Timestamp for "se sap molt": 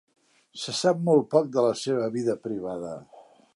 0.61-1.29